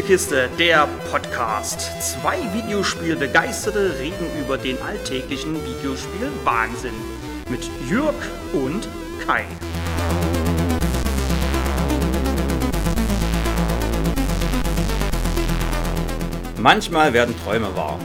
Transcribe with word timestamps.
Spielekiste, 0.00 0.48
der 0.58 0.88
Podcast. 1.10 1.90
Zwei 2.00 2.38
Videospielbegeisterte 2.54 3.98
reden 3.98 4.24
über 4.42 4.56
den 4.56 4.80
alltäglichen 4.80 5.54
Videospiel-Wahnsinn. 5.56 6.94
Mit 7.50 7.68
Jürg 7.86 8.14
und 8.54 8.88
Kai. 9.26 9.44
Manchmal 16.56 17.12
werden 17.12 17.34
Träume 17.44 17.76
wahr. 17.76 17.98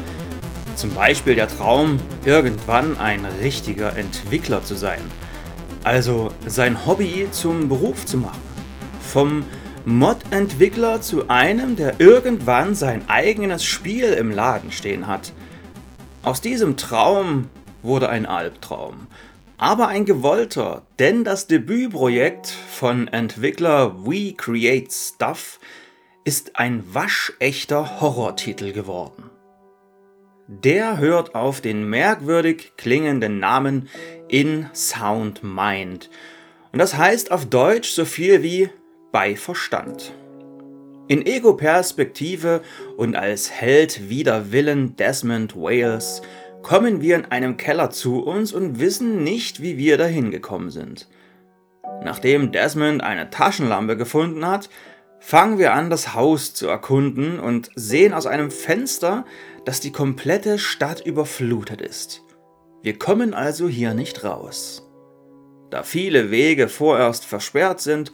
Zum 0.76 0.94
Beispiel 0.94 1.36
der 1.36 1.48
Traum, 1.48 2.02
irgendwann 2.26 2.98
ein 2.98 3.24
richtiger 3.42 3.96
Entwickler 3.96 4.62
zu 4.66 4.76
sein. 4.76 5.00
Also 5.86 6.34
sein 6.46 6.86
Hobby 6.86 7.30
zum 7.32 7.70
Beruf 7.70 8.06
zu 8.06 8.18
machen. 8.18 8.42
Vom 9.00 9.46
Mod-Entwickler 9.88 11.00
zu 11.02 11.30
einem, 11.30 11.76
der 11.76 12.00
irgendwann 12.00 12.74
sein 12.74 13.08
eigenes 13.08 13.64
Spiel 13.64 14.06
im 14.06 14.32
Laden 14.32 14.72
stehen 14.72 15.06
hat. 15.06 15.32
Aus 16.24 16.42
diesem 16.42 16.76
Traum 16.76 17.50
wurde 17.84 18.10
ein 18.10 18.26
Albtraum. 18.26 19.06
Aber 19.58 19.88
ein 19.88 20.06
gewollter, 20.06 20.82
denn 20.98 21.24
das 21.24 21.46
Debütprojekt 21.46 22.48
von 22.48 23.08
Entwickler 23.08 24.04
We 24.06 24.34
Create 24.34 24.92
Stuff 24.92 25.60
ist 26.24 26.56
ein 26.56 26.84
waschechter 26.92 28.02
Horrortitel 28.02 28.74
geworden. 28.74 29.30
Der 30.48 30.98
hört 30.98 31.36
auf 31.36 31.62
den 31.62 31.88
merkwürdig 31.88 32.74
klingenden 32.76 33.40
Namen 33.40 33.88
In 34.30 34.68
Sound 34.74 35.44
Mind. 35.44 36.10
Und 36.72 36.80
das 36.80 36.98
heißt 36.98 37.32
auf 37.32 37.46
Deutsch 37.46 37.92
so 37.92 38.04
viel 38.04 38.42
wie 38.42 38.70
bei 39.16 39.38
Verstand. 39.38 40.14
In 41.08 41.26
Ego-Perspektive 41.26 42.62
und 42.98 43.16
als 43.16 43.50
Held 43.50 44.10
wider 44.10 44.52
Willen 44.52 44.98
Desmond 44.98 45.56
Wales 45.56 46.22
kommen 46.64 47.00
wir 47.00 47.16
in 47.16 47.24
einem 47.24 47.56
Keller 47.56 47.92
zu 47.92 48.22
uns 48.22 48.52
und 48.52 48.82
wissen 48.82 49.24
nicht, 49.24 49.62
wie 49.62 49.78
wir 49.78 49.98
dahin 49.98 50.32
gekommen 50.32 50.70
sind. 50.70 51.08
Nachdem 52.04 52.52
Desmond 52.52 53.04
eine 53.04 53.30
Taschenlampe 53.30 53.96
gefunden 53.96 54.46
hat, 54.46 54.70
fangen 55.22 55.60
wir 55.60 55.72
an, 55.72 55.90
das 55.90 56.14
Haus 56.14 56.54
zu 56.54 56.68
erkunden 56.68 57.40
und 57.40 57.70
sehen 57.74 58.14
aus 58.14 58.26
einem 58.26 58.52
Fenster, 58.52 59.24
dass 59.64 59.80
die 59.80 59.94
komplette 59.94 60.60
Stadt 60.60 61.00
überflutet 61.00 61.80
ist. 61.80 62.22
Wir 62.84 63.00
kommen 63.00 63.34
also 63.34 63.70
hier 63.70 63.94
nicht 63.94 64.26
raus. 64.26 64.86
Da 65.70 65.84
viele 65.84 66.32
Wege 66.32 66.68
vorerst 66.68 67.24
versperrt 67.24 67.80
sind, 67.80 68.12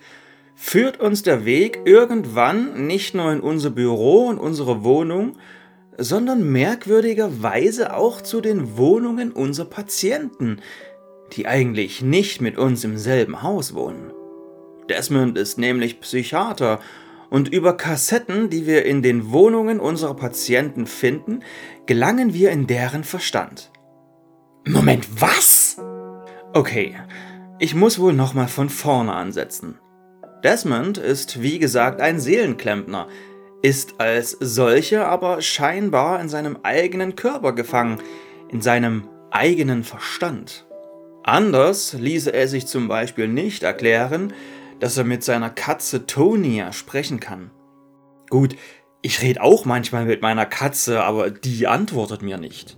führt 0.56 1.00
uns 1.00 1.24
der 1.24 1.46
Weg 1.46 1.82
irgendwann 1.86 2.88
nicht 2.88 3.16
nur 3.16 3.32
in 3.32 3.40
unser 3.40 3.70
Büro 3.70 4.28
und 4.28 4.38
unsere 4.38 4.84
Wohnung, 4.84 5.38
sondern 5.98 6.52
merkwürdigerweise 6.52 7.96
auch 7.96 8.22
zu 8.22 8.42
den 8.42 8.78
Wohnungen 8.78 9.32
unserer 9.32 9.68
Patienten, 9.68 10.60
die 11.34 11.48
eigentlich 11.48 12.02
nicht 12.02 12.42
mit 12.42 12.58
uns 12.58 12.84
im 12.84 12.98
selben 12.98 13.44
Haus 13.44 13.74
wohnen. 13.74 14.12
Desmond 14.90 15.38
ist 15.38 15.58
nämlich 15.58 16.02
Psychiater 16.02 16.80
und 17.30 17.48
über 17.48 17.78
Kassetten, 17.78 18.50
die 18.50 18.68
wir 18.68 18.86
in 18.86 19.02
den 19.02 19.32
Wohnungen 19.32 19.80
unserer 19.80 20.16
Patienten 20.16 20.86
finden, 20.86 21.44
gelangen 21.86 22.34
wir 22.34 22.52
in 22.52 22.68
deren 22.68 23.04
Verstand. 23.04 23.72
Moment, 24.68 25.08
was? 25.20 25.78
Okay, 26.54 26.96
ich 27.58 27.74
muss 27.74 28.00
wohl 28.00 28.14
nochmal 28.14 28.50
von 28.50 28.70
vorne 28.70 29.14
ansetzen. 29.14 29.80
Desmond 30.44 30.98
ist 30.98 31.42
wie 31.42 31.60
gesagt 31.60 32.02
ein 32.02 32.20
Seelenklempner, 32.20 33.08
ist 33.62 33.96
als 34.00 34.32
solcher 34.40 35.08
aber 35.08 35.42
scheinbar 35.42 36.20
in 36.20 36.30
seinem 36.30 36.58
eigenen 36.64 37.16
Körper 37.16 37.54
gefangen, 37.54 38.00
in 38.50 38.62
seinem 38.62 39.08
eigenen 39.30 39.84
Verstand. 39.84 40.66
Anders 41.24 41.94
ließe 41.94 42.34
er 42.34 42.48
sich 42.48 42.66
zum 42.66 42.88
Beispiel 42.88 43.28
nicht 43.28 43.62
erklären, 43.62 44.34
dass 44.80 44.98
er 44.98 45.04
mit 45.04 45.24
seiner 45.24 45.52
Katze 45.52 46.08
Tonia 46.08 46.74
sprechen 46.74 47.20
kann. 47.20 47.52
Gut, 48.32 48.56
ich 49.04 49.22
rede 49.22 49.42
auch 49.44 49.66
manchmal 49.66 50.06
mit 50.06 50.24
meiner 50.24 50.48
Katze, 50.48 51.04
aber 51.04 51.30
die 51.30 51.68
antwortet 51.68 52.24
mir 52.24 52.38
nicht. 52.38 52.78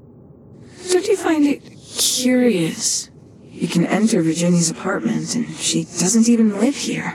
Don't 0.91 1.07
you 1.07 1.15
find 1.15 1.45
it 1.45 1.61
curious? 1.97 3.09
You 3.51 3.67
can 3.67 3.85
enter 3.85 4.25
Virginia's 4.25 4.71
apartment 4.71 5.35
and 5.35 5.45
she 5.57 5.85
doesn't 5.85 6.27
even 6.27 6.51
live 6.59 6.75
here. 6.75 7.13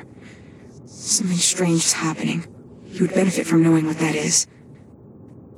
Something 1.08 1.38
strange 1.38 1.76
is 1.76 1.94
happening. 1.94 2.44
You 2.92 3.06
would 3.06 3.14
benefit 3.14 3.46
from 3.46 3.62
knowing 3.62 3.86
what 3.86 3.98
that 3.98 4.14
is. 4.14 4.46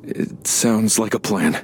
It 0.05 0.47
sounds 0.47 0.97
like 0.97 1.13
a 1.13 1.19
plan. 1.19 1.57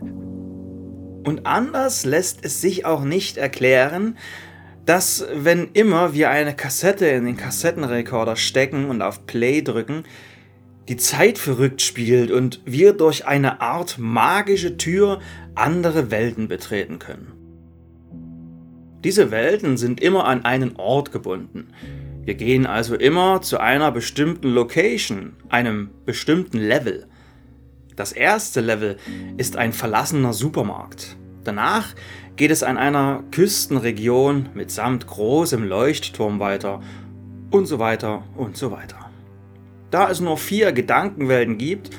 Und 1.25 1.47
anders 1.47 2.05
lässt 2.05 2.45
es 2.45 2.61
sich 2.61 2.85
auch 2.85 3.05
nicht 3.05 3.37
erklären, 3.37 4.19
dass 4.87 5.25
wenn 5.33 5.69
immer 5.73 6.15
wir 6.15 6.31
eine 6.31 6.57
Kassette 6.57 7.07
in 7.07 7.27
den 7.27 7.37
Kassettenrekorder 7.37 8.35
stecken 8.35 8.91
und 8.91 9.03
auf 9.03 9.25
Play 9.27 9.63
drücken, 9.63 10.03
die 10.89 10.97
Zeit 10.97 11.39
verrückt 11.39 11.81
spielt 11.81 12.33
und 12.33 12.63
wir 12.65 12.93
durch 12.93 13.25
eine 13.25 13.61
Art 13.61 13.99
magische 13.99 14.77
Tür 14.77 15.21
andere 15.55 16.11
Welten 16.11 16.49
betreten 16.49 16.99
können. 16.99 17.33
Diese 19.05 19.31
Welten 19.31 19.77
sind 19.77 20.01
immer 20.01 20.25
an 20.25 20.45
einen 20.45 20.75
Ort 20.75 21.13
gebunden. 21.13 21.69
Wir 22.27 22.35
gehen 22.35 22.67
also 22.67 22.97
immer 22.97 23.41
zu 23.41 23.61
einer 23.61 23.93
bestimmten 23.93 24.49
Location, 24.49 25.35
einem 25.49 25.91
bestimmten 26.05 26.59
Level. 26.59 27.07
Das 27.95 28.11
erste 28.11 28.61
Level 28.61 28.97
ist 29.37 29.57
ein 29.57 29.73
verlassener 29.73 30.33
Supermarkt. 30.33 31.17
Danach 31.45 31.95
geht 32.35 32.51
es 32.51 32.65
an 32.65 32.79
einer 32.79 33.23
Küstenregion 33.31 34.49
mitsamt 34.55 35.07
großem 35.07 35.63
Leuchtturm 35.63 36.41
weiter 36.41 36.81
und 37.53 37.67
so 37.67 37.79
weiter 37.79 38.25
und 38.35 38.57
so 38.57 38.73
weiter. 38.73 39.09
Da 39.93 40.11
es 40.11 40.19
nur 40.19 40.37
vier 40.37 40.73
Gedankenwelten 40.73 41.59
gibt, 41.59 41.91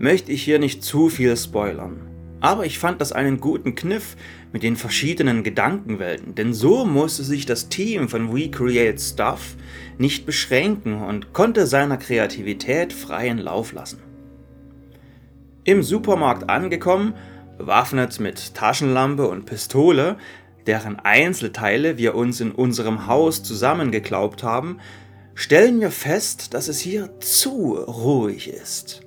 möchte 0.00 0.32
ich 0.32 0.42
hier 0.42 0.58
nicht 0.58 0.82
zu 0.82 1.08
viel 1.08 1.36
spoilern. 1.36 2.00
Aber 2.40 2.66
ich 2.66 2.80
fand 2.80 3.00
das 3.00 3.12
einen 3.12 3.38
guten 3.38 3.76
Kniff 3.76 4.16
mit 4.52 4.62
den 4.62 4.76
verschiedenen 4.76 5.42
Gedankenwelten, 5.42 6.34
denn 6.34 6.54
so 6.54 6.84
musste 6.84 7.22
sich 7.22 7.46
das 7.46 7.68
Team 7.68 8.08
von 8.08 8.34
We 8.34 8.50
Create 8.50 9.00
Stuff 9.00 9.56
nicht 9.98 10.26
beschränken 10.26 11.02
und 11.02 11.32
konnte 11.32 11.66
seiner 11.66 11.96
Kreativität 11.96 12.92
freien 12.92 13.38
Lauf 13.38 13.72
lassen. 13.72 13.98
Im 15.64 15.82
Supermarkt 15.82 16.48
angekommen, 16.48 17.14
bewaffnet 17.58 18.20
mit 18.20 18.54
Taschenlampe 18.54 19.28
und 19.28 19.44
Pistole, 19.44 20.16
deren 20.66 20.96
Einzelteile 20.96 21.98
wir 21.98 22.14
uns 22.14 22.40
in 22.40 22.52
unserem 22.52 23.06
Haus 23.06 23.42
zusammengeklaubt 23.42 24.42
haben, 24.42 24.78
stellen 25.34 25.80
wir 25.80 25.90
fest, 25.90 26.54
dass 26.54 26.68
es 26.68 26.78
hier 26.78 27.20
zu 27.20 27.74
ruhig 27.74 28.48
ist. 28.48 29.02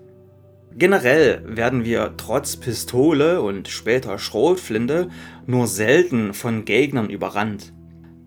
Generell 0.78 1.44
werden 1.46 1.84
wir 1.84 2.14
trotz 2.16 2.56
Pistole 2.56 3.42
und 3.42 3.68
später 3.68 4.18
Schrotflinte 4.18 5.10
nur 5.46 5.68
selten 5.68 6.34
von 6.34 6.64
Gegnern 6.64 7.10
überrannt. 7.10 7.74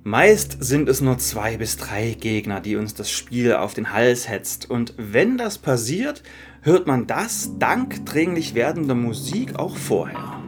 Meist 0.02 0.62
sind 0.62 0.90
es 0.90 1.00
nur 1.00 1.16
zwei 1.16 1.56
bis 1.56 1.78
drei 1.78 2.10
Gegner, 2.10 2.60
die 2.60 2.76
uns 2.76 2.92
das 2.92 3.10
Spiel 3.10 3.54
auf 3.54 3.72
den 3.72 3.94
Hals 3.94 4.28
hetzt, 4.28 4.68
und 4.68 4.92
wenn 4.98 5.38
das 5.38 5.56
passiert, 5.56 6.22
hört 6.60 6.86
man 6.86 7.06
das 7.06 7.52
dank 7.58 8.04
dringlich 8.04 8.54
werdender 8.54 8.94
Musik 8.94 9.58
auch 9.58 9.76
vorher. 9.76 10.43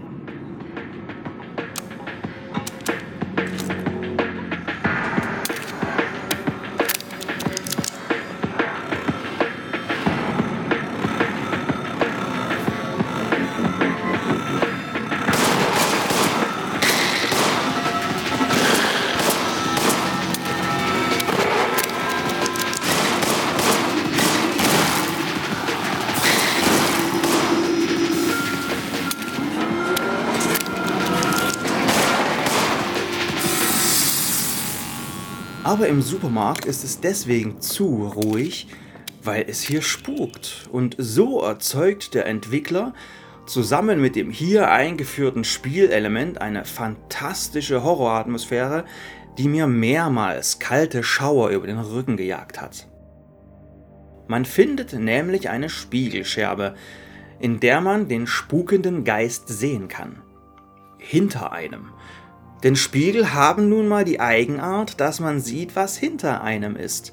Aber 35.76 35.88
im 35.88 36.00
Supermarkt 36.00 36.64
ist 36.64 36.84
es 36.84 37.00
deswegen 37.00 37.60
zu 37.60 38.06
ruhig, 38.06 38.68
weil 39.22 39.44
es 39.46 39.60
hier 39.60 39.82
spukt. 39.82 40.70
Und 40.72 40.96
so 40.96 41.42
erzeugt 41.42 42.14
der 42.14 42.24
Entwickler 42.24 42.94
zusammen 43.44 44.00
mit 44.00 44.16
dem 44.16 44.30
hier 44.30 44.70
eingeführten 44.70 45.44
Spielelement 45.44 46.40
eine 46.40 46.64
fantastische 46.64 47.82
Horroratmosphäre, 47.82 48.86
die 49.36 49.48
mir 49.48 49.66
mehrmals 49.66 50.60
kalte 50.60 51.02
Schauer 51.02 51.50
über 51.50 51.66
den 51.66 51.78
Rücken 51.78 52.16
gejagt 52.16 52.58
hat. 52.58 52.88
Man 54.28 54.46
findet 54.46 54.94
nämlich 54.94 55.50
eine 55.50 55.68
Spiegelscherbe, 55.68 56.74
in 57.38 57.60
der 57.60 57.82
man 57.82 58.08
den 58.08 58.26
spukenden 58.26 59.04
Geist 59.04 59.48
sehen 59.48 59.88
kann. 59.88 60.22
Hinter 60.96 61.52
einem. 61.52 61.90
Denn 62.66 62.74
Spiegel 62.74 63.32
haben 63.32 63.68
nun 63.68 63.86
mal 63.86 64.04
die 64.04 64.18
Eigenart, 64.18 64.98
dass 64.98 65.20
man 65.20 65.38
sieht, 65.38 65.76
was 65.76 65.96
hinter 65.96 66.42
einem 66.42 66.74
ist. 66.74 67.12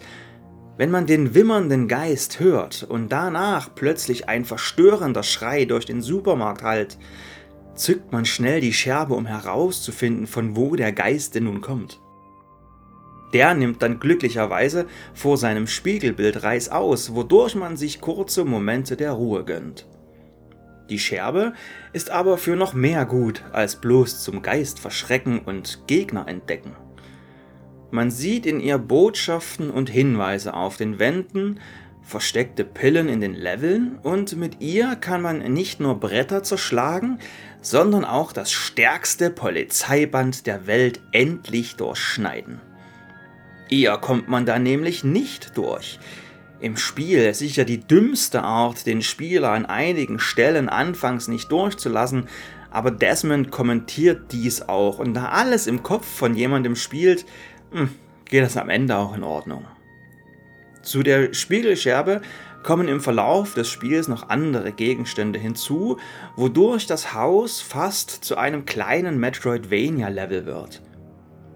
Wenn 0.78 0.90
man 0.90 1.06
den 1.06 1.36
wimmernden 1.36 1.88
Geist 1.88 2.40
hört 2.40 2.82
und 2.82 3.10
danach 3.12 3.70
plötzlich 3.76 4.28
ein 4.28 4.46
verstörender 4.46 5.22
Schrei 5.22 5.66
durch 5.66 5.86
den 5.86 6.02
Supermarkt 6.02 6.64
hallt, 6.64 6.98
zückt 7.76 8.12
man 8.12 8.26
schnell 8.26 8.62
die 8.62 8.74
Scherbe, 8.74 9.14
um 9.14 9.28
herauszufinden, 9.28 10.26
von 10.26 10.56
wo 10.56 10.76
der 10.76 10.92
Geist 10.92 11.36
denn 11.36 11.44
nun 11.44 11.62
kommt. 11.62 12.02
Der 13.34 13.54
nimmt 13.54 13.84
dann 13.84 14.00
glücklicherweise 14.00 14.88
vor 15.14 15.38
seinem 15.38 15.68
Spiegelbild 15.68 16.42
Reiß 16.42 16.70
aus, 16.70 17.14
wodurch 17.14 17.54
man 17.54 17.78
sich 17.78 18.02
kurze 18.02 18.44
Momente 18.44 18.98
der 18.98 19.12
Ruhe 19.12 19.46
gönnt. 19.46 19.86
Die 20.90 21.00
Scherbe 21.00 21.54
ist 21.94 22.10
aber 22.10 22.38
für 22.38 22.56
noch 22.56 22.74
mehr 22.74 23.06
gut 23.06 23.44
als 23.52 23.78
bloß 23.78 24.24
zum 24.24 24.42
Geist 24.42 24.80
verschrecken 24.80 25.40
und 25.40 25.88
Gegner 25.88 26.28
entdecken. 26.28 26.76
Man 27.92 28.12
sieht 28.12 28.46
in 28.46 28.60
ihr 28.60 28.80
Botschaften 28.80 29.70
und 29.70 29.90
Hinweise 29.90 30.54
auf 30.54 30.78
den 30.78 31.00
Wänden, 31.00 31.60
versteckte 32.02 32.66
Pillen 32.66 33.08
in 33.08 33.22
den 33.22 33.34
Leveln 33.34 33.98
und 34.02 34.36
mit 34.36 34.62
ihr 34.62 34.96
kann 34.96 35.22
man 35.22 35.40
nicht 35.54 35.80
nur 35.80 36.00
Bretter 36.00 36.44
zerschlagen, 36.44 37.20
sondern 37.62 38.04
auch 38.04 38.34
das 38.34 38.52
stärkste 38.52 39.30
Polizeiband 39.30 40.48
der 40.48 40.68
Welt 40.68 41.00
endlich 41.12 41.76
durchschneiden. 41.76 42.60
Eher 43.70 43.98
kommt 43.98 44.28
man 44.28 44.46
da 44.46 44.60
nämlich 44.60 45.04
nicht 45.04 45.58
durch. 45.58 46.00
Im 46.64 46.78
Spiel 46.78 47.34
sicher 47.34 47.66
die 47.66 47.82
dümmste 47.82 48.42
Art, 48.42 48.86
den 48.86 49.02
Spieler 49.02 49.52
an 49.52 49.66
einigen 49.66 50.18
Stellen 50.18 50.70
anfangs 50.70 51.28
nicht 51.28 51.52
durchzulassen, 51.52 52.30
aber 52.72 52.90
Desmond 52.90 53.52
kommentiert 53.52 54.32
dies 54.32 54.62
auch 54.62 54.98
und 54.98 55.14
da 55.14 55.26
alles 55.26 55.68
im 55.68 55.84
Kopf 55.84 56.06
von 56.06 56.36
jemandem 56.36 56.78
spielt, 56.78 57.26
hm, 57.74 57.90
geht 58.24 58.46
das 58.46 58.56
am 58.56 58.70
Ende 58.70 58.96
auch 58.96 59.14
in 59.14 59.26
Ordnung. 59.26 59.66
Zu 60.84 61.04
der 61.04 61.34
Spiegelscherbe 61.34 62.22
kommen 62.64 62.88
im 62.88 63.02
Verlauf 63.02 63.56
des 63.56 63.68
Spiels 63.68 64.08
noch 64.08 64.30
andere 64.30 64.72
Gegenstände 64.72 65.40
hinzu, 65.40 65.98
wodurch 66.38 66.88
das 66.88 67.14
Haus 67.14 67.60
fast 67.60 68.10
zu 68.10 68.38
einem 68.38 68.64
kleinen 68.64 69.20
Metroidvania-Level 69.20 70.46
wird. 70.46 70.82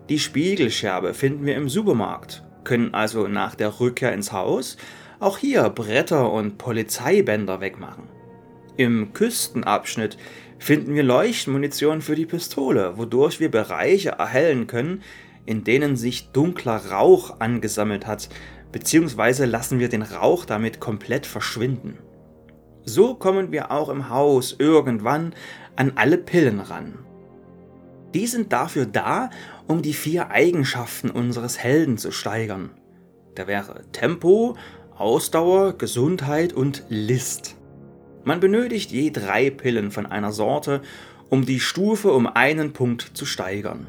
Die 0.10 0.20
Spiegelscherbe 0.20 1.14
finden 1.14 1.46
wir 1.46 1.56
im 1.56 1.70
Supermarkt, 1.70 2.44
können 2.68 2.94
also 2.94 3.28
nach 3.30 3.56
der 3.56 3.80
Rückkehr 3.80 4.14
ins 4.14 4.34
Haus 4.34 4.76
auch 5.20 5.38
hier 5.38 5.70
Bretter 5.70 6.32
und 6.32 6.58
Polizeibänder 6.58 7.62
wegmachen. 7.62 8.04
Im 8.76 9.14
Küstenabschnitt 9.14 10.18
finden 10.60 10.94
wir 10.94 11.04
Leuchtmunition 11.04 12.02
für 12.02 12.16
die 12.16 12.26
Pistole, 12.26 12.98
wodurch 12.98 13.40
wir 13.40 13.50
Bereiche 13.50 14.10
erhellen 14.10 14.68
können, 14.68 15.02
in 15.46 15.64
denen 15.64 15.96
sich 15.96 16.32
dunkler 16.32 16.92
Rauch 16.92 17.40
angesammelt 17.40 18.06
hat, 18.06 18.28
beziehungsweise 18.74 19.46
lassen 19.46 19.80
wir 19.80 19.88
den 19.88 20.02
Rauch 20.02 20.44
damit 20.44 20.82
komplett 20.82 21.26
verschwinden. 21.26 21.98
So 22.84 23.16
kommen 23.16 23.54
wir 23.54 23.72
auch 23.72 23.88
im 23.88 24.10
Haus 24.10 24.56
irgendwann 24.60 25.34
an 25.78 25.94
alle 25.96 26.18
Pillen 26.18 26.60
ran. 26.60 27.00
Die 28.14 28.28
sind 28.28 28.52
dafür 28.52 28.86
da, 28.86 29.30
um 29.68 29.82
die 29.82 29.94
vier 29.94 30.32
Eigenschaften 30.32 31.10
unseres 31.10 31.58
Helden 31.58 31.98
zu 31.98 32.12
steigern. 32.12 32.72
Da 33.36 33.48
wäre 33.48 33.84
Tempo, 33.92 34.56
Ausdauer, 34.98 35.78
Gesundheit 35.78 36.54
und 36.54 36.84
List. 36.90 37.56
Man 38.24 38.40
benötigt 38.40 38.92
je 38.92 39.12
drei 39.12 39.50
Pillen 39.50 39.92
von 39.92 40.06
einer 40.06 40.32
Sorte, 40.32 40.82
um 41.30 41.46
die 41.46 41.60
Stufe 41.60 42.12
um 42.12 42.28
einen 42.28 42.74
Punkt 42.74 43.12
zu 43.14 43.26
steigern. 43.26 43.88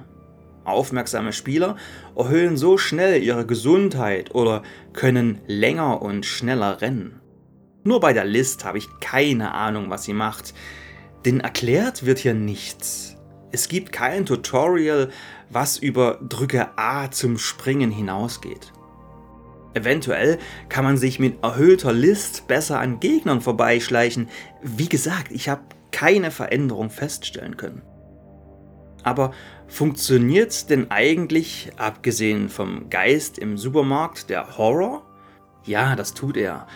Aufmerksame 0.64 1.32
Spieler 1.32 1.76
erhöhen 2.14 2.58
so 2.58 2.76
schnell 2.76 3.22
ihre 3.22 3.46
Gesundheit 3.46 4.34
oder 4.34 4.62
können 4.92 5.40
länger 5.46 6.02
und 6.02 6.26
schneller 6.26 6.82
rennen. 6.82 7.20
Nur 7.84 8.00
bei 8.00 8.12
der 8.12 8.26
List 8.26 8.66
habe 8.66 8.76
ich 8.76 8.88
keine 9.00 9.54
Ahnung, 9.54 9.88
was 9.88 10.04
sie 10.04 10.12
macht, 10.12 10.52
denn 11.24 11.40
erklärt 11.40 12.04
wird 12.04 12.18
hier 12.18 12.34
nichts. 12.34 13.16
Es 13.50 13.68
gibt 13.68 13.92
kein 13.92 14.26
Tutorial, 14.26 15.08
was 15.50 15.78
über 15.78 16.18
Drücke 16.22 16.68
A 16.76 17.10
zum 17.10 17.38
Springen 17.38 17.90
hinausgeht. 17.90 18.72
Eventuell 19.74 20.38
kann 20.68 20.84
man 20.84 20.96
sich 20.96 21.18
mit 21.18 21.42
erhöhter 21.42 21.92
List 21.92 22.48
besser 22.48 22.80
an 22.80 23.00
Gegnern 23.00 23.40
vorbeischleichen. 23.40 24.28
Wie 24.62 24.88
gesagt, 24.88 25.30
ich 25.30 25.48
habe 25.48 25.62
keine 25.92 26.30
Veränderung 26.30 26.90
feststellen 26.90 27.56
können. 27.56 27.82
Aber 29.04 29.32
funktioniert 29.68 30.70
denn 30.70 30.90
eigentlich, 30.90 31.70
abgesehen 31.76 32.48
vom 32.48 32.90
Geist 32.90 33.38
im 33.38 33.56
Supermarkt, 33.56 34.30
der 34.30 34.58
Horror? 34.58 35.02
Ja, 35.64 35.94
das 35.96 36.14
tut 36.14 36.36
er. 36.36 36.66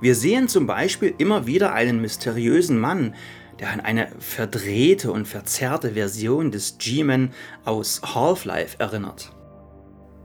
Wir 0.00 0.14
sehen 0.14 0.48
zum 0.48 0.66
Beispiel 0.66 1.14
immer 1.18 1.46
wieder 1.46 1.72
einen 1.72 2.00
mysteriösen 2.00 2.78
Mann, 2.78 3.14
der 3.60 3.70
an 3.70 3.80
eine 3.80 4.08
verdrehte 4.18 5.10
und 5.12 5.26
verzerrte 5.26 5.92
Version 5.92 6.50
des 6.50 6.78
G-Man 6.78 7.32
aus 7.64 8.00
Half-Life 8.14 8.76
erinnert. 8.78 9.32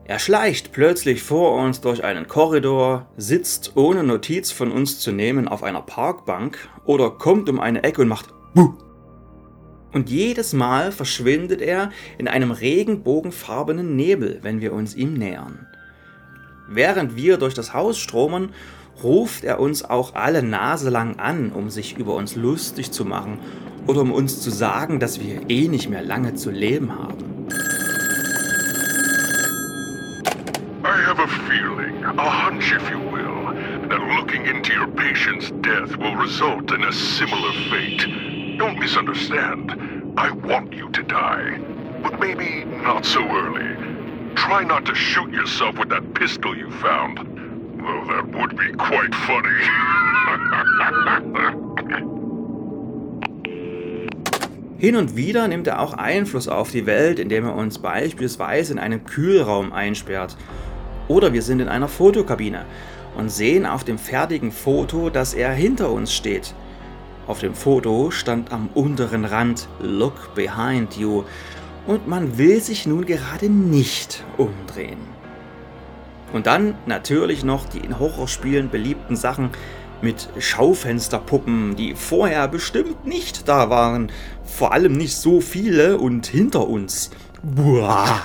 Er 0.05 0.19
schleicht 0.19 0.73
plötzlich 0.73 1.23
vor 1.23 1.55
uns 1.63 1.79
durch 1.79 2.03
einen 2.03 2.27
Korridor, 2.27 3.07
sitzt 3.15 3.71
ohne 3.75 4.03
Notiz 4.03 4.51
von 4.51 4.71
uns 4.71 4.99
zu 4.99 5.13
nehmen 5.13 5.47
auf 5.47 5.63
einer 5.63 5.81
Parkbank 5.81 6.57
oder 6.83 7.09
kommt 7.09 7.47
um 7.47 7.59
eine 7.59 7.83
Ecke 7.83 8.01
und 8.01 8.09
macht 8.09 8.33
Buh. 8.53 8.73
Und 9.93 10.09
jedes 10.09 10.53
Mal 10.53 10.91
verschwindet 10.91 11.61
er 11.61 11.91
in 12.17 12.27
einem 12.27 12.51
regenbogenfarbenen 12.51 13.95
Nebel, 13.95 14.39
wenn 14.41 14.59
wir 14.59 14.73
uns 14.73 14.95
ihm 14.95 15.13
nähern. 15.13 15.67
Während 16.67 17.15
wir 17.15 17.37
durch 17.37 17.53
das 17.53 17.73
Haus 17.73 17.97
stromen, 17.97 18.49
ruft 19.01 19.43
er 19.43 19.59
uns 19.59 19.83
auch 19.83 20.15
alle 20.15 20.43
Nase 20.43 20.89
lang 20.89 21.19
an, 21.19 21.51
um 21.51 21.69
sich 21.69 21.97
über 21.97 22.15
uns 22.15 22.35
lustig 22.35 22.91
zu 22.91 23.05
machen 23.05 23.39
oder 23.87 24.01
um 24.01 24.11
uns 24.11 24.41
zu 24.41 24.51
sagen, 24.51 24.99
dass 24.99 25.19
wir 25.19 25.49
eh 25.49 25.67
nicht 25.67 25.89
mehr 25.89 26.03
lange 26.03 26.35
zu 26.35 26.51
leben 26.51 26.91
haben. 26.91 27.47
I 30.85 31.01
have 31.05 31.19
a 31.19 31.27
feeling, 31.47 32.03
a 32.03 32.45
hunch 32.45 32.73
if 32.73 32.89
you 32.89 32.99
will, 32.99 33.53
that 33.89 34.01
looking 34.17 34.45
into 34.45 34.73
your 34.73 34.87
patient's 34.87 35.51
death 35.61 35.97
will 35.97 36.15
result 36.15 36.71
in 36.71 36.83
a 36.83 36.91
similar 36.91 37.53
fate. 37.69 38.07
Don't 38.57 38.77
misunderstand. 38.77 39.71
I 40.17 40.31
want 40.31 40.73
you 40.73 40.89
to 40.89 41.03
die. 41.03 41.59
But 42.03 42.19
maybe 42.19 42.65
not 42.83 43.05
so 43.05 43.21
early. 43.21 43.75
Try 44.35 44.63
not 44.63 44.85
to 44.85 44.93
shoot 44.93 45.31
yourself 45.31 45.77
with 45.77 45.89
that 45.89 46.13
pistol 46.13 46.55
you 46.55 46.69
found. 46.81 47.32
Though 47.83 48.05
that 48.05 48.25
would 48.33 48.55
be 48.55 48.71
quite 48.77 49.13
funny. 49.27 49.59
Hin 54.77 54.95
und 54.95 55.17
wieder 55.17 55.49
nimmt 55.49 55.67
er 55.67 55.81
auch 55.81 55.93
Einfluss 55.93 56.47
auf 56.47 56.71
die 56.71 56.85
Welt, 56.85 57.19
indem 57.19 57.45
er 57.45 57.55
uns 57.55 57.79
beispielsweise 57.79 58.71
in 58.71 58.79
einen 58.79 59.03
Kühlraum 59.03 59.73
einsperrt. 59.73 60.37
Oder 61.09 61.33
wir 61.33 61.41
sind 61.41 61.59
in 61.59 61.67
einer 61.67 61.89
Fotokabine 61.89 62.65
und 63.17 63.29
sehen 63.29 63.65
auf 63.65 63.83
dem 63.83 63.97
fertigen 63.97 64.53
Foto, 64.53 65.09
dass 65.09 65.33
er 65.33 65.51
hinter 65.51 65.91
uns 65.91 66.13
steht. 66.13 66.55
Auf 67.27 67.39
dem 67.39 67.53
Foto 67.53 68.11
stand 68.11 68.53
am 68.53 68.69
unteren 68.73 69.25
Rand 69.25 69.67
Look 69.81 70.35
behind 70.35 70.95
you 70.95 71.23
und 71.85 72.07
man 72.07 72.37
will 72.37 72.61
sich 72.61 72.85
nun 72.85 73.05
gerade 73.05 73.49
nicht 73.49 74.23
umdrehen. 74.37 75.22
Und 76.33 76.47
dann 76.47 76.75
natürlich 76.87 77.43
noch 77.43 77.69
die 77.69 77.77
in 77.77 77.99
Horrorspielen 77.99 78.69
beliebten 78.69 79.15
Sachen 79.15 79.51
mit 80.01 80.27
Schaufensterpuppen, 80.37 81.75
die 81.75 81.95
vorher 81.95 82.47
bestimmt 82.47 83.05
nicht 83.05 83.47
da 83.47 83.69
waren. 83.69 84.11
Vor 84.43 84.73
allem 84.73 84.93
nicht 84.93 85.15
so 85.15 85.39
viele 85.39 85.97
und 85.97 86.27
hinter 86.27 86.67
uns. 86.67 87.11
Buah. 87.41 88.21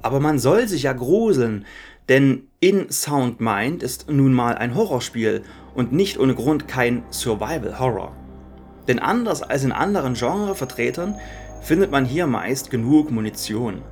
Aber 0.00 0.20
man 0.20 0.38
soll 0.38 0.66
sich 0.66 0.84
ja 0.84 0.94
gruseln, 0.94 1.66
denn 2.08 2.44
In 2.60 2.90
Sound 2.90 3.40
Mind 3.40 3.82
ist 3.82 4.10
nun 4.10 4.32
mal 4.32 4.56
ein 4.56 4.74
Horrorspiel 4.74 5.42
und 5.74 5.92
nicht 5.92 6.18
ohne 6.18 6.34
Grund 6.34 6.68
kein 6.68 7.02
Survival 7.10 7.78
Horror. 7.78 8.16
Denn 8.88 8.98
anders 8.98 9.42
als 9.42 9.64
in 9.64 9.72
anderen 9.72 10.14
Genrevertretern 10.14 11.16
findet 11.62 11.90
man 11.90 12.04
hier 12.04 12.26
meist 12.26 12.70
genug 12.70 13.10
Munition. 13.10 13.82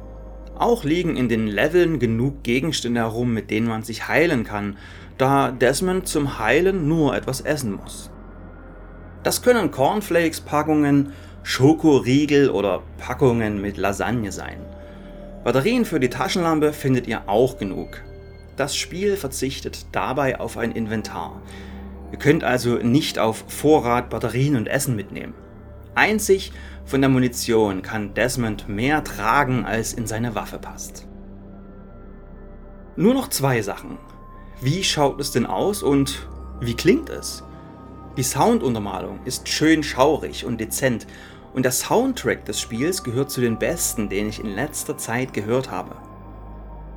Auch 0.58 0.82
liegen 0.82 1.16
in 1.16 1.28
den 1.28 1.46
Leveln 1.46 2.00
genug 2.00 2.42
Gegenstände 2.42 3.00
herum, 3.00 3.32
mit 3.32 3.50
denen 3.50 3.68
man 3.68 3.84
sich 3.84 4.08
heilen 4.08 4.44
kann, 4.44 4.76
da 5.16 5.52
Desmond 5.52 6.08
zum 6.08 6.38
Heilen 6.38 6.88
nur 6.88 7.16
etwas 7.16 7.40
essen 7.40 7.76
muss. 7.76 8.10
Das 9.22 9.42
können 9.42 9.70
Cornflakes-Packungen, 9.70 11.12
Schokoriegel 11.42 12.50
oder 12.50 12.82
Packungen 12.98 13.60
mit 13.60 13.76
Lasagne 13.76 14.32
sein. 14.32 14.58
Batterien 15.44 15.84
für 15.84 16.00
die 16.00 16.10
Taschenlampe 16.10 16.72
findet 16.72 17.06
ihr 17.06 17.28
auch 17.28 17.58
genug. 17.58 18.02
Das 18.56 18.76
Spiel 18.76 19.16
verzichtet 19.16 19.86
dabei 19.92 20.40
auf 20.40 20.56
ein 20.56 20.72
Inventar. 20.72 21.40
Ihr 22.10 22.18
könnt 22.18 22.42
also 22.42 22.74
nicht 22.76 23.18
auf 23.18 23.44
Vorrat 23.46 24.10
Batterien 24.10 24.56
und 24.56 24.66
Essen 24.66 24.96
mitnehmen. 24.96 25.34
Einzig 25.94 26.52
von 26.88 27.02
der 27.02 27.10
Munition 27.10 27.82
kann 27.82 28.14
Desmond 28.14 28.66
mehr 28.66 29.04
tragen, 29.04 29.66
als 29.66 29.92
in 29.92 30.06
seine 30.06 30.34
Waffe 30.34 30.58
passt. 30.58 31.06
Nur 32.96 33.12
noch 33.12 33.28
zwei 33.28 33.60
Sachen. 33.60 33.98
Wie 34.62 34.82
schaut 34.82 35.20
es 35.20 35.30
denn 35.30 35.44
aus 35.44 35.82
und 35.82 36.26
wie 36.60 36.74
klingt 36.74 37.10
es? 37.10 37.44
Die 38.16 38.22
Sounduntermalung 38.22 39.20
ist 39.26 39.48
schön 39.48 39.82
schaurig 39.82 40.46
und 40.46 40.60
dezent 40.62 41.06
und 41.52 41.64
der 41.64 41.72
Soundtrack 41.72 42.46
des 42.46 42.58
Spiels 42.58 43.04
gehört 43.04 43.30
zu 43.30 43.42
den 43.42 43.58
besten, 43.58 44.08
den 44.08 44.30
ich 44.30 44.40
in 44.40 44.54
letzter 44.54 44.96
Zeit 44.96 45.34
gehört 45.34 45.70
habe. 45.70 45.94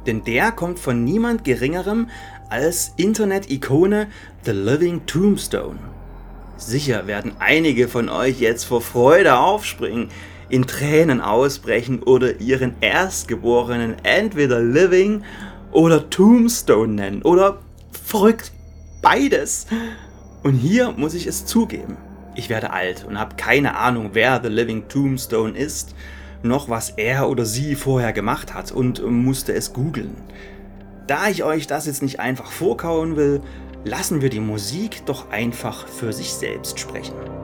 Denn 0.07 0.23
der 0.23 0.53
kommt 0.53 0.79
von 0.79 1.03
niemand 1.03 1.43
geringerem 1.43 2.07
als 2.49 2.93
Internet-Ikone 2.95 4.07
The 4.45 4.51
Living 4.51 5.05
Tombstone. 5.05 5.79
Sicher 6.61 7.07
werden 7.07 7.33
einige 7.39 7.87
von 7.87 8.07
euch 8.07 8.39
jetzt 8.39 8.65
vor 8.65 8.81
Freude 8.81 9.39
aufspringen, 9.39 10.09
in 10.47 10.67
Tränen 10.67 11.19
ausbrechen 11.19 12.03
oder 12.03 12.39
ihren 12.39 12.75
Erstgeborenen 12.81 13.95
entweder 14.03 14.59
Living 14.59 15.23
oder 15.71 16.09
Tombstone 16.09 16.93
nennen 16.93 17.21
oder 17.23 17.61
verrückt 17.91 18.51
beides. 19.01 19.65
Und 20.43 20.53
hier 20.53 20.91
muss 20.91 21.15
ich 21.15 21.25
es 21.25 21.45
zugeben. 21.45 21.97
Ich 22.35 22.49
werde 22.49 22.71
alt 22.71 23.05
und 23.05 23.19
habe 23.19 23.35
keine 23.37 23.75
Ahnung, 23.75 24.11
wer 24.13 24.39
The 24.43 24.49
Living 24.49 24.87
Tombstone 24.87 25.57
ist, 25.57 25.95
noch 26.43 26.69
was 26.69 26.91
er 26.91 27.27
oder 27.29 27.45
sie 27.45 27.75
vorher 27.75 28.13
gemacht 28.13 28.53
hat 28.53 28.71
und 28.71 29.03
musste 29.03 29.53
es 29.53 29.73
googeln. 29.73 30.15
Da 31.07 31.27
ich 31.27 31.43
euch 31.43 31.65
das 31.65 31.87
jetzt 31.87 32.03
nicht 32.03 32.19
einfach 32.19 32.51
vorkauen 32.51 33.15
will, 33.15 33.41
lassen 33.83 34.21
wir 34.21 34.29
die 34.29 34.39
Musik 34.39 35.05
doch 35.05 35.29
einfach 35.31 35.87
für 35.87 36.13
sich 36.13 36.33
selbst 36.33 36.79
sprechen. 36.79 37.40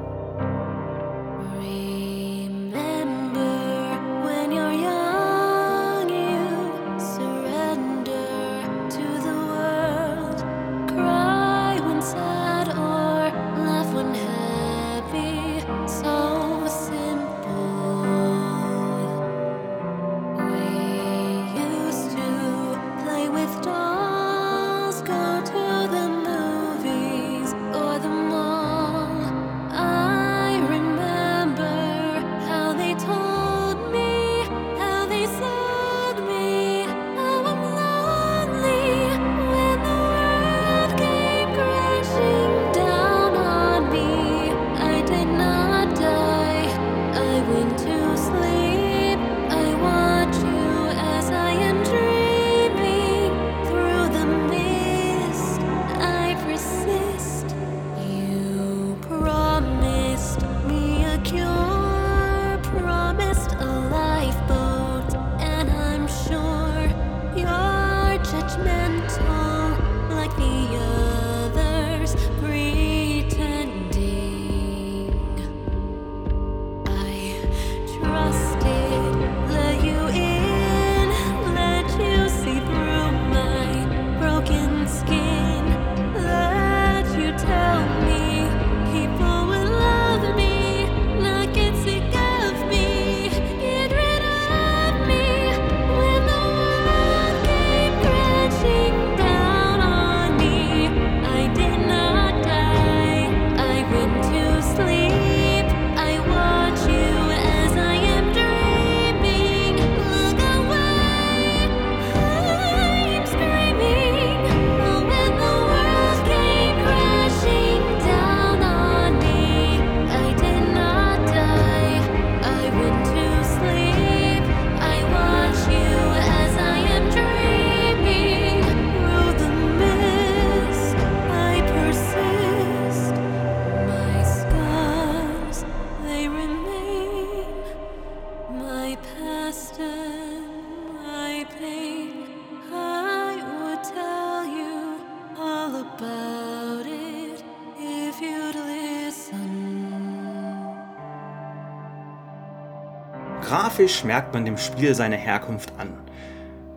Grafisch 153.42 154.04
merkt 154.04 154.34
man 154.34 154.46
dem 154.46 154.58
Spiel 154.58 154.94
seine 154.94 155.16
Herkunft 155.16 155.74
an. 155.80 155.94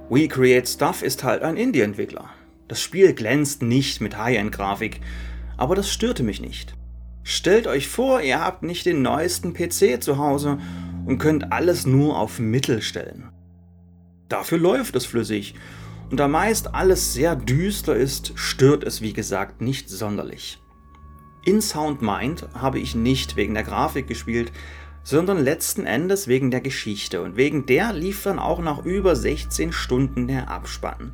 We 0.09 0.27
Create 0.27 0.67
Stuff 0.69 1.03
ist 1.03 1.23
halt 1.25 1.43
ein 1.43 1.57
Indie-Entwickler. 1.57 2.31
Das 2.69 2.81
Spiel 2.81 3.13
glänzt 3.13 3.63
nicht 3.63 4.01
mit 4.01 4.17
High-End-Grafik, 4.17 5.01
aber 5.57 5.75
das 5.75 5.91
störte 5.91 6.23
mich 6.23 6.41
nicht. 6.41 6.75
Stellt 7.23 7.67
euch 7.67 7.89
vor, 7.89 8.23
ihr 8.23 8.41
habt 8.41 8.63
nicht 8.63 8.87
den 8.87 9.03
neuesten 9.03 9.53
PC 9.53 10.03
zu 10.03 10.17
Hause 10.17 10.59
und 11.05 11.19
könnt 11.19 11.53
alles 11.53 11.85
nur 11.85 12.19
auf 12.19 12.39
Mittel 12.39 12.81
stellen. 12.81 13.29
Dafür 14.29 14.59
läuft 14.59 14.97
es 14.97 15.05
flüssig 15.05 15.55
und 16.11 16.19
da 16.19 16.29
meist 16.29 16.75
alles 16.75 17.15
sehr 17.15 17.37
düster 17.37 17.95
ist, 17.95 18.33
stört 18.35 18.85
es 18.85 19.01
wie 19.01 19.13
gesagt 19.13 19.61
nicht 19.61 19.89
sonderlich. 19.89 20.61
In 21.45 21.63
Sound 21.63 22.03
Mind 22.03 22.49
habe 22.53 22.79
ich 22.79 22.95
nicht 22.95 23.37
wegen 23.37 23.55
der 23.55 23.63
Grafik 23.63 24.07
gespielt, 24.07 24.53
sondern 25.03 25.43
letzten 25.43 25.87
Endes 25.87 26.29
wegen 26.29 26.51
der 26.51 26.61
Geschichte 26.61 27.23
und 27.23 27.37
wegen 27.37 27.65
der 27.65 27.93
lief 27.93 28.23
dann 28.25 28.39
auch 28.39 28.61
nach 28.61 28.85
über 28.85 29.17
16 29.17 29.73
Stunden 29.73 30.29
der 30.29 30.51
Abspann. 30.51 31.13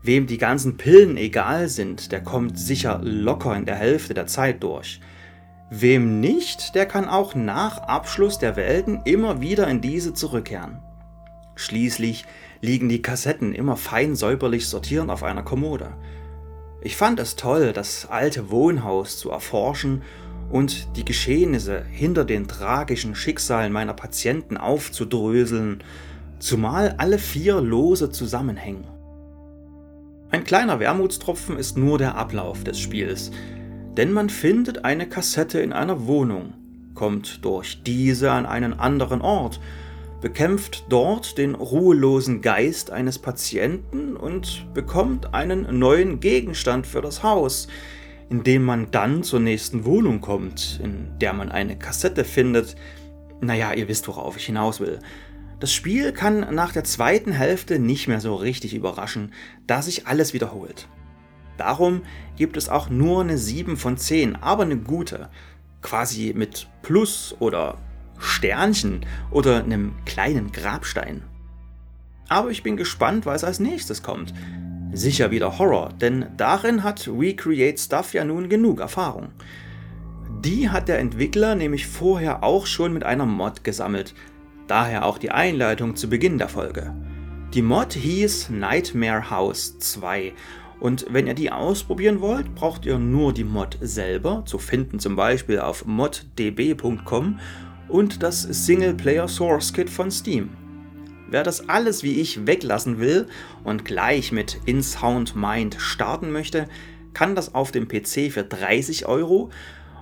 Wem 0.00 0.26
die 0.26 0.38
ganzen 0.38 0.76
Pillen 0.76 1.16
egal 1.16 1.68
sind, 1.68 2.12
der 2.12 2.22
kommt 2.22 2.58
sicher 2.58 3.00
locker 3.02 3.54
in 3.56 3.66
der 3.66 3.74
Hälfte 3.74 4.14
der 4.14 4.26
Zeit 4.26 4.62
durch. 4.62 5.00
Wem 5.70 6.20
nicht, 6.20 6.74
der 6.74 6.86
kann 6.86 7.06
auch 7.06 7.34
nach 7.34 7.78
Abschluss 7.78 8.38
der 8.38 8.56
Welten 8.56 9.02
immer 9.04 9.42
wieder 9.42 9.68
in 9.68 9.82
diese 9.82 10.14
zurückkehren. 10.14 10.78
Schließlich 11.56 12.24
liegen 12.60 12.88
die 12.88 13.02
Kassetten 13.02 13.54
immer 13.54 13.76
fein 13.76 14.16
säuberlich 14.16 14.68
sortiert 14.68 15.08
auf 15.10 15.22
einer 15.22 15.42
Kommode. 15.42 15.92
Ich 16.80 16.96
fand 16.96 17.18
es 17.20 17.36
toll, 17.36 17.72
das 17.72 18.06
alte 18.10 18.50
Wohnhaus 18.50 19.18
zu 19.18 19.30
erforschen 19.30 20.02
und 20.50 20.96
die 20.96 21.04
Geschehnisse 21.04 21.84
hinter 21.90 22.24
den 22.24 22.48
tragischen 22.48 23.14
Schicksalen 23.14 23.72
meiner 23.72 23.94
Patienten 23.94 24.56
aufzudröseln, 24.56 25.82
zumal 26.38 26.94
alle 26.98 27.18
vier 27.18 27.60
lose 27.60 28.10
zusammenhängen. 28.10 28.84
Ein 30.30 30.44
kleiner 30.44 30.78
Wermutstropfen 30.78 31.58
ist 31.58 31.76
nur 31.76 31.98
der 31.98 32.16
Ablauf 32.16 32.62
des 32.62 32.78
Spiels, 32.78 33.30
denn 33.96 34.12
man 34.12 34.30
findet 34.30 34.84
eine 34.84 35.08
Kassette 35.08 35.60
in 35.60 35.72
einer 35.72 36.06
Wohnung, 36.06 36.52
kommt 36.94 37.44
durch 37.44 37.82
diese 37.82 38.30
an 38.30 38.46
einen 38.46 38.78
anderen 38.78 39.20
Ort, 39.20 39.58
bekämpft 40.20 40.86
dort 40.88 41.38
den 41.38 41.54
ruhelosen 41.54 42.40
Geist 42.40 42.90
eines 42.90 43.18
Patienten 43.18 44.16
und 44.16 44.66
bekommt 44.74 45.34
einen 45.34 45.78
neuen 45.78 46.20
Gegenstand 46.20 46.86
für 46.86 47.00
das 47.00 47.22
Haus, 47.22 47.68
indem 48.28 48.64
man 48.64 48.90
dann 48.90 49.22
zur 49.22 49.40
nächsten 49.40 49.84
Wohnung 49.84 50.20
kommt, 50.20 50.80
in 50.82 51.18
der 51.20 51.32
man 51.32 51.50
eine 51.50 51.78
Kassette 51.78 52.24
findet. 52.24 52.76
Naja, 53.40 53.72
ihr 53.72 53.88
wisst, 53.88 54.08
worauf 54.08 54.36
ich 54.36 54.46
hinaus 54.46 54.80
will. 54.80 54.98
Das 55.60 55.72
Spiel 55.72 56.12
kann 56.12 56.54
nach 56.54 56.72
der 56.72 56.84
zweiten 56.84 57.32
Hälfte 57.32 57.78
nicht 57.78 58.06
mehr 58.06 58.20
so 58.20 58.34
richtig 58.34 58.74
überraschen, 58.74 59.32
da 59.66 59.82
sich 59.82 60.06
alles 60.06 60.32
wiederholt. 60.32 60.88
Darum 61.56 62.02
gibt 62.36 62.56
es 62.56 62.68
auch 62.68 62.88
nur 62.88 63.22
eine 63.22 63.38
7 63.38 63.76
von 63.76 63.96
10, 63.96 64.36
aber 64.36 64.62
eine 64.62 64.76
gute. 64.76 65.28
Quasi 65.82 66.32
mit 66.36 66.68
Plus 66.82 67.36
oder 67.40 67.78
Sternchen 68.18 69.06
oder 69.30 69.62
einem 69.62 69.92
kleinen 70.04 70.52
Grabstein. 70.52 71.22
Aber 72.28 72.50
ich 72.50 72.62
bin 72.62 72.76
gespannt, 72.76 73.26
was 73.26 73.44
als 73.44 73.60
nächstes 73.60 74.02
kommt. 74.02 74.34
Sicher 74.92 75.30
wieder 75.30 75.58
Horror, 75.58 75.90
denn 76.00 76.26
darin 76.36 76.82
hat 76.82 77.08
Recreate 77.08 77.80
Stuff 77.80 78.14
ja 78.14 78.24
nun 78.24 78.48
genug 78.48 78.80
Erfahrung. 78.80 79.28
Die 80.40 80.70
hat 80.70 80.88
der 80.88 80.98
Entwickler 80.98 81.54
nämlich 81.54 81.86
vorher 81.86 82.44
auch 82.44 82.66
schon 82.66 82.92
mit 82.92 83.04
einer 83.04 83.26
Mod 83.26 83.64
gesammelt, 83.64 84.14
daher 84.66 85.04
auch 85.04 85.18
die 85.18 85.30
Einleitung 85.30 85.96
zu 85.96 86.08
Beginn 86.08 86.38
der 86.38 86.48
Folge. 86.48 86.94
Die 87.54 87.62
Mod 87.62 87.94
hieß 87.94 88.50
Nightmare 88.50 89.30
House 89.30 89.78
2 89.78 90.32
und 90.80 91.06
wenn 91.10 91.26
ihr 91.26 91.34
die 91.34 91.50
ausprobieren 91.50 92.20
wollt, 92.20 92.54
braucht 92.54 92.86
ihr 92.86 92.98
nur 92.98 93.32
die 93.32 93.44
Mod 93.44 93.78
selber, 93.80 94.44
zu 94.46 94.58
finden 94.58 95.00
zum 95.00 95.16
Beispiel 95.16 95.58
auf 95.58 95.86
moddb.com 95.86 97.40
und 97.88 98.22
das 98.22 98.42
Singleplayer 98.42 99.28
Source 99.28 99.72
Kit 99.72 99.90
von 99.90 100.10
Steam. 100.10 100.50
Wer 101.30 101.42
das 101.42 101.68
alles 101.68 102.02
wie 102.02 102.20
ich 102.20 102.46
weglassen 102.46 102.98
will 102.98 103.26
und 103.64 103.84
gleich 103.84 104.32
mit 104.32 104.60
InSound 104.64 105.36
Mind 105.36 105.76
starten 105.78 106.30
möchte, 106.30 106.68
kann 107.12 107.34
das 107.34 107.54
auf 107.54 107.70
dem 107.70 107.88
PC 107.88 108.32
für 108.32 108.44
30 108.44 109.06
Euro 109.06 109.50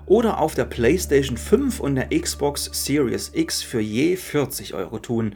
oder 0.07 0.39
auf 0.39 0.55
der 0.55 0.67
PlayStation 0.67 1.37
5 1.37 1.81
und 1.81 1.97
der 1.97 2.09
Xbox 2.11 2.71
Series 2.73 3.33
X 3.35 3.63
für 3.63 3.81
je 3.81 4.17
40 4.17 4.75
Euro 4.75 4.99
tun, 5.01 5.35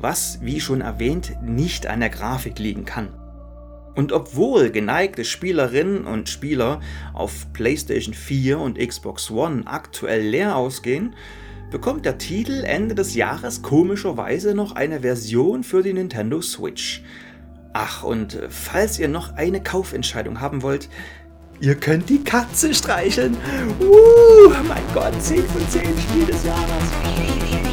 was, 0.00 0.40
wie 0.42 0.60
schon 0.60 0.80
erwähnt, 0.80 1.36
nicht 1.42 1.86
an 1.86 2.00
der 2.00 2.08
Grafik 2.08 2.58
liegen 2.58 2.84
kann. 2.84 3.12
Und 3.94 4.12
obwohl 4.12 4.70
geneigte 4.70 5.24
Spielerinnen 5.24 6.06
und 6.06 6.28
Spieler 6.28 6.80
auf 7.12 7.52
PlayStation 7.52 8.14
4 8.14 8.58
und 8.58 8.78
Xbox 8.78 9.30
One 9.30 9.66
aktuell 9.66 10.22
leer 10.22 10.56
ausgehen, 10.56 11.14
bekommt 11.70 12.04
der 12.04 12.18
Titel 12.18 12.64
Ende 12.64 12.94
des 12.94 13.14
Jahres 13.14 13.62
komischerweise 13.62 14.54
noch 14.54 14.72
eine 14.72 15.00
Version 15.00 15.62
für 15.62 15.82
die 15.82 15.92
Nintendo 15.92 16.40
Switch. 16.40 17.02
Ach, 17.72 18.02
und 18.02 18.38
falls 18.48 18.98
ihr 18.98 19.08
noch 19.08 19.36
eine 19.36 19.62
Kaufentscheidung 19.62 20.40
haben 20.40 20.62
wollt, 20.62 20.88
ihr 21.60 21.76
könnt 21.76 22.08
die 22.08 22.24
Katze 22.24 22.74
streicheln. 22.74 23.36
Uh, 23.80 24.50
mein 24.66 24.82
Gott, 24.92 25.14
10 25.22 25.44
von 25.44 25.68
10 25.68 25.82
Spiel 25.82 26.26
des 26.26 26.44
Jahres. 26.44 27.69